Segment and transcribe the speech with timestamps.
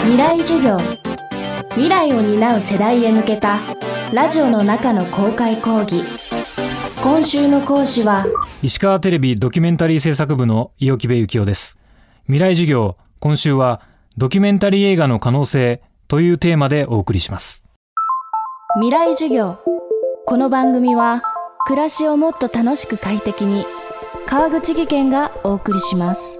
[0.00, 0.78] 未来授業。
[1.70, 3.58] 未来を担う世代へ向けた
[4.12, 6.02] ラジオの中の公開講義。
[7.02, 8.24] 今週の講師は
[8.62, 11.78] 石川テレビドキュメンタリー制作部の伊予木部幸男です。
[12.24, 13.82] 未来授業今週は
[14.16, 17.62] ドキュメンタリー映画の可能性というテーマでお送りします。
[18.76, 19.58] 未来授業。
[20.26, 21.22] この番組は
[21.66, 23.64] 暮らしをもっと楽しく快適に
[24.26, 26.38] 川口義賢がお送りします。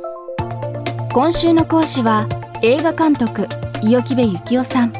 [1.12, 2.28] 今週の講師は
[2.60, 3.46] 映画監督
[3.82, 4.92] 伊予木部幸男さん。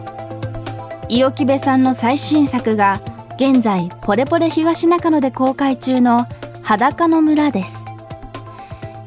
[1.09, 3.01] 伊予木部さんの最新作が
[3.35, 6.29] 現在ポレポレ東中野で公開中の
[6.63, 7.85] 裸の村です。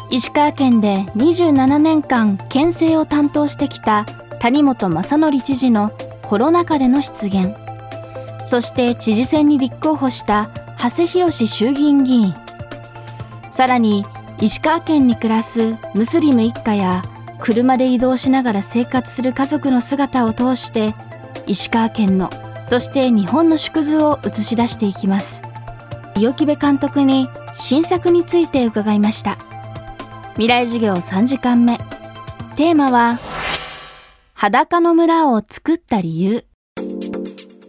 [0.09, 4.05] 石川県で27年間県政を担当してきた
[4.39, 7.55] 谷本正則知事のコロナ禍での出現。
[8.45, 12.35] そして知事選に立候補した長谷博衆議院議員。
[13.53, 14.05] さらに
[14.41, 17.01] 石川県に暮らすムスリム一家や
[17.41, 20.93] 車で移動しながら生活する家族の姿を通して
[21.47, 22.29] 石川県の
[22.67, 25.41] そして日本の縮図を映し出していきます。
[26.15, 29.37] 伊予木部監督に新作について伺いました。
[30.33, 31.79] 未来授業3時間目。
[32.55, 33.17] テーマは
[34.33, 36.45] 裸の村を作った理由。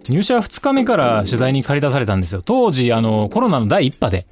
[0.08, 2.42] 入社2日目から取材に駆り出されたんですよ。
[2.44, 4.26] 当時あのコロナの第1波で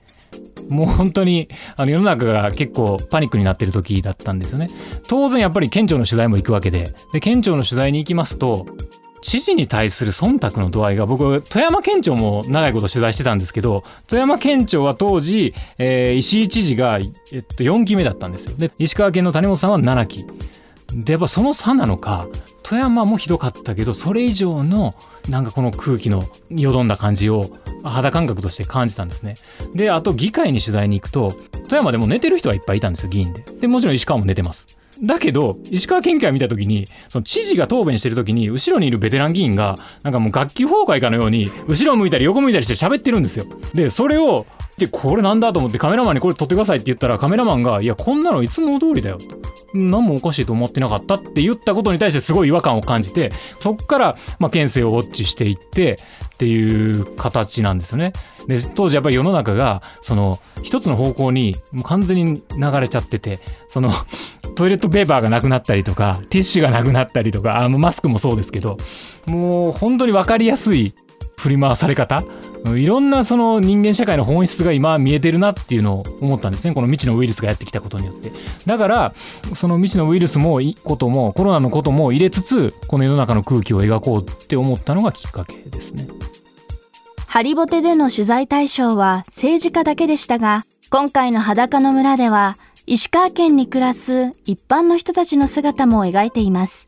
[0.71, 4.69] もう本当にあの世の中が結構パニックになってる時だったんですよね。
[5.09, 6.89] 当然やっぱり県庁の取材も行くわけで。
[7.13, 8.67] で県庁の取材に行きますと
[9.21, 16.99] 知事に対する忖度の度合いが僕富山県庁も長いこと取材してたんですけど富山県庁は当時、えー、石井知事が、
[17.33, 18.57] えっと、4期目だったんですよ。
[18.57, 20.27] で石川県の谷本さんは7期。
[20.95, 22.27] でやっぱその差なのか
[22.65, 24.95] 富山もひどかったけどそれ以上の
[25.29, 27.51] なんかこの空気のよどんだ感じを
[27.83, 29.37] 肌感覚として感じたんですね。
[29.75, 33.43] であと議会に取材に行くと富山でも寝てる人はいっぱいいたんですよ議員で。
[33.61, 34.79] でもちろん石川も寝てます。
[35.03, 44.47] だけど石川県警が見た時にその知事が答弁してる時に後ろにいるベテラン議員がなんかもう楽器崩壊かのように後ろ向いたり横向いたりして喋ってるんですよでそれを
[44.79, 49.39] でこれなんだと思ってカメラマンにこれ撮ってくださいって言ったらカメラマンが「いやこんなのいつも通りだよ」と
[49.75, 55.99] 「何もおかしいと思ってなかった」って言ったことに対してすごい違和感を感じてそっからまあ県政をウォッチしていって
[56.35, 58.15] っていう形なんですよね。
[58.47, 63.93] で当時やっぱり世の中がその一つの方向にもう完全に流れちゃっててその
[64.61, 68.77] トイレットペーパーがなくなったりとかティッシュがなくなったりとかあマスクもそうですけど
[69.27, 70.93] もう本当に分かりやすい
[71.39, 72.23] 振り回され方。
[72.77, 76.75] いろんなその人間社会の本質が今見えてるなっていうのを思ったんですね。
[76.75, 78.33] この未知のウイルスがやってきたことによって。
[78.67, 79.15] だから
[79.55, 86.07] その未知のウイルスもこともコロナのことも入れつつこの世の中の空気を描こうって思ったのがきっかけですね。
[87.27, 92.57] ハリボテでの取材対象は政治家だけでしたが今回の裸の村では
[92.87, 96.87] 石川県に暮らす一般の人たちの姿も描いています。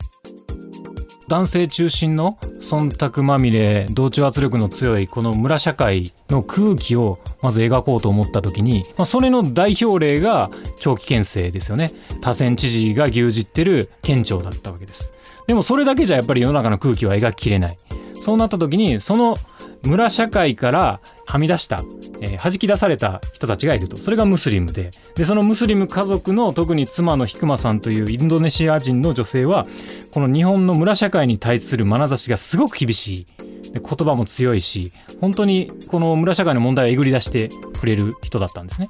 [1.29, 11.91] 男性中心の忖度まみれ同調圧力の強いこの村社会の空気をまず描こうと思った時に、まあ、それの代表例が長期県政ですよね。
[12.21, 15.13] 多選知事が牛耳ってる県庁だったわけです。
[15.47, 17.77] でもそれだけじゃやっぱり世の中の空気は描ききれない。
[18.23, 19.35] そうなった時にその
[19.83, 21.83] 村社会からはみ出した、
[22.21, 23.97] えー、弾き出された人たちがいると。
[23.97, 24.91] それがムスリムで。
[25.15, 29.67] でそのムスリム家族の特に妻のヒクマさんというインドネシア人の女性は
[30.13, 33.27] この日本の村社会に対する眼差しがすごく厳しい。
[33.73, 38.89] で言葉も強いし本当にこの村社会の問題をえぐり出してくれる人だったんですね。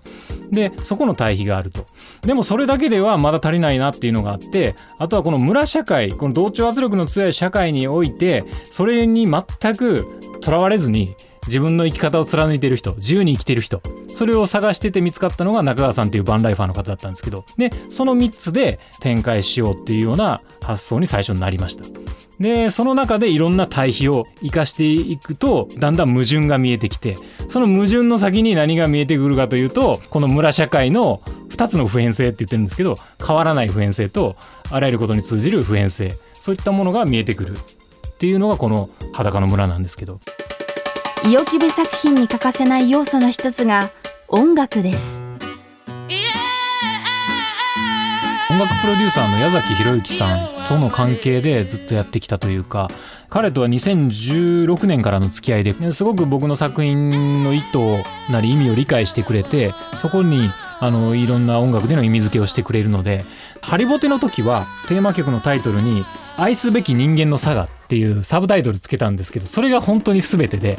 [0.51, 1.85] でそこの対比があると。
[2.21, 10.05] でもそれだけではまだ足りないなっていうのがあってあとはこの村社会この同調圧力の強い社会においてそれに全く
[10.41, 11.15] とらわれずに
[11.47, 13.81] 自分の生き方を貫いてる人自由に生きてる人
[14.13, 21.83] それを探してて見つかったのが中川さんというバンライファーの方だったんですけどでその3つで展開しようっていうような発想に最初になりました。
[22.39, 27.15] でその中でいろんな対比を生かしていくとだんだん矛盾が見えてきて
[27.49, 34.35] その矛盾の先に何が見えてくるかというとこの村社会の2つの普遍性って言ってるんですけど変わらない普遍性と
[34.71, 37.53] あらゆることに通じる普遍性そういったものが見えてくる。
[37.53, 40.19] っていうのがこの裸の村なんですけど。
[41.25, 43.91] 伊予木部作品に欠かせない要素の一つが
[44.27, 45.21] 音楽です。
[48.49, 52.89] 音楽プロデューサーの矢崎博之さんとの関係でずっとやってきたというか。
[53.33, 63.25] 彼とは2016年からの付き合いですごく僕の作品の意図なり意味を理解してくれてそこにあのいろんな音楽での意味付けをしてくれるので
[63.61, 66.05] 「ハリボテ」の時はテーマ曲のタイトルに
[66.37, 70.77] 「愛すべき人間の差が」っていうサブタイトルつけたんですけどそれが本当に全てで。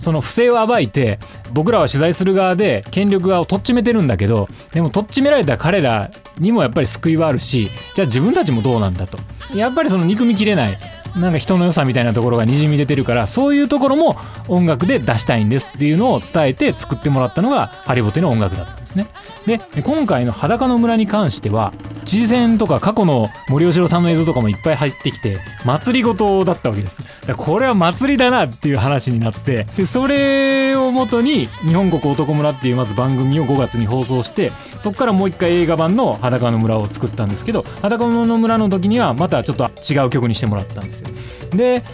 [0.00, 1.18] その不正を暴いて
[1.52, 9.18] 僕らは取材する側で権力側をとっちめてるんだけどでもとっちめられた彼らにもやっぱり救いはあるしじゃあ自分たちもどうなんだと。
[9.54, 10.78] やっぱりその憎みきれない。
[11.16, 14.16] なんか人の良さみたいなところがにじみ出てるからそういうところも
[14.48, 19.08] 音楽で出したいんですっていうのを伝えて作ってもらったのがハリボテの音楽だったんですね。
[19.46, 21.72] で今回の裸の村に関しては
[22.04, 26.98] 知事選とか過去の森喜朗さんの映像とかもいっぱい入ってきて祭りごとだったわけです
[27.36, 30.65] これは祭りだなっていう話になってでそれ
[30.96, 34.50] もとに「日本国男村」っていうまず番組を5月に放送して
[34.80, 41.08] そこからもう一回映画版の「裸の村」を作ったんですけど「裸の村」の時にはまたちょっと違う曲にしてもらったんですよ。
[41.54, 41.84] で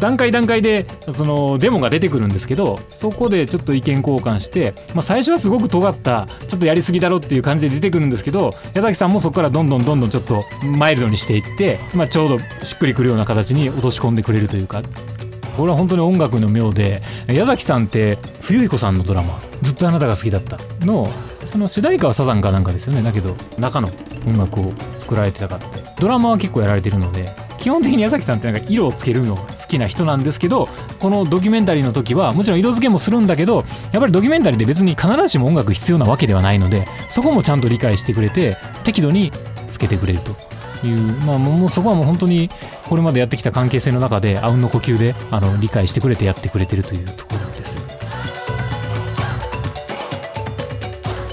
[0.00, 14.82] 段階段階でそのデモが出てくるんですけどそこでちょっと意見交換して、まあ、最初はすごく尖ったちょっとやりすぎだろっていう感じで出てくるんですけど矢崎さんもそこからどんどんどんどんちょっとマイルドにしていって、まあ、ちょうどしっくりくるような形に落とし込んでくれるというか。
[15.56, 21.08] これは本当に音楽の妙で矢崎さんって冬彦さんのドラマ「ずっとあなたが好きだった」の
[21.44, 23.02] その主題歌はサザンかなんかですよね。
[23.02, 23.88] だけど中の
[24.26, 25.86] 音楽を作られてたかって。
[25.98, 30.68] ドラマは結構やられてるので基本的に矢崎さんってなんか色をつけるのが好きな人なんですけど
[31.00, 39.32] このドキュメンタリーの時はもちろん色付けもするんだけどやっぱりドキュメンタリーで別に必ずしも音楽必要なわけではないのでそこもちゃんと理解してくれて適度に
[39.68, 40.36] つけてくれると。
[40.84, 42.50] いう、まあ、もうそこはもう本当に
[42.88, 47.78] これまでやってきた関係性の中であうんの呼吸であの理解してくれてやってくれてるというところです。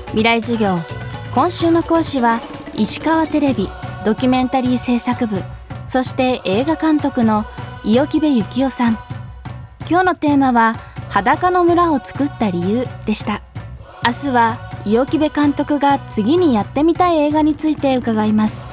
[0.07, 0.77] 未来授業
[1.33, 2.41] 今週の講師は
[2.75, 3.67] 石川テレビ
[4.05, 5.41] ドキュメンタリー制作部
[5.87, 7.45] そして映画監督の
[7.83, 8.97] 伊予木部幸雄さん。
[9.89, 10.75] 今日のテーマは
[11.09, 13.43] 裸の村を作った理由でした。
[14.05, 18.72] 明日は伊予木部監督が次にやってみたい映画について伺います。